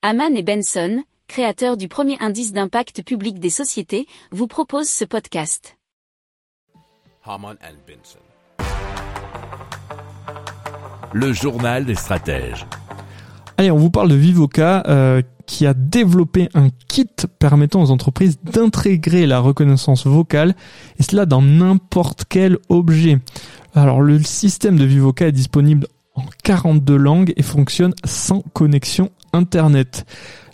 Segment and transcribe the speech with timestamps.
[0.00, 5.76] Haman et Benson, créateurs du premier indice d'impact public des sociétés, vous proposent ce podcast.
[7.24, 8.20] Haman and Benson.
[11.12, 12.64] Le journal des stratèges.
[13.56, 17.10] Allez, on vous parle de Vivoca euh, qui a développé un kit
[17.40, 20.54] permettant aux entreprises d'intégrer la reconnaissance vocale
[21.00, 23.18] et cela dans n'importe quel objet.
[23.74, 30.06] Alors le système de Vivoca est disponible en 42 langues et fonctionne sans connexion Internet.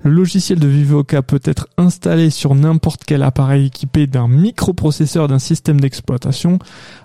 [0.02, 5.38] Le logiciel de Vivoca peut être installé sur n'importe quel appareil équipé d'un microprocesseur d'un
[5.38, 6.58] système d'exploitation,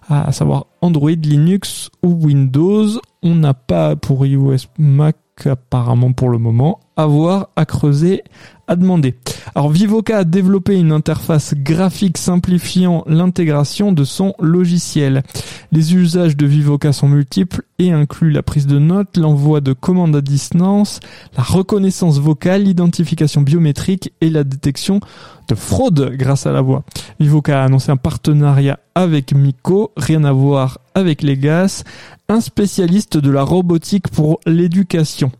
[0.09, 2.99] à savoir Android, Linux ou Windows.
[3.23, 5.15] On n'a pas pour iOS Mac
[5.45, 6.79] apparemment pour le moment.
[6.99, 8.23] À voir, à creuser,
[8.67, 9.15] à demander.
[9.55, 15.23] Alors Vivoca a développé une interface graphique simplifiant l'intégration de son logiciel.
[15.71, 20.17] Les usages de Vivoca sont multiples et incluent la prise de notes, l'envoi de commandes
[20.17, 20.99] à distance,
[21.37, 24.99] la reconnaissance vocale, l'identification biométrique et la détection
[25.47, 26.83] de fraude grâce à la voix.
[27.21, 31.85] Vivoca a annoncé un partenariat avec Miko, rien à voir avec Legas,
[32.27, 35.31] un spécialiste de la robotique pour l'éducation.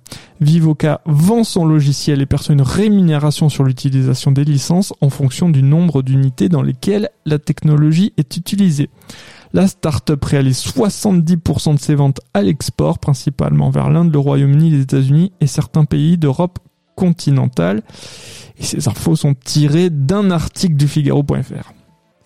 [0.42, 5.64] Vivoca vend son logiciel et perçoit une rémunération sur l'utilisation des licences en fonction du
[5.64, 8.90] nombre d'unités dans lesquelles la technologie est utilisée.
[9.52, 14.82] La start-up réalise 70% de ses ventes à l'export, principalement vers l'Inde, le Royaume-Uni, les
[14.82, 16.60] États-Unis et certains pays d'Europe
[16.96, 17.82] continentale.
[18.58, 21.74] Et ces infos sont tirées d'un article du Figaro.fr.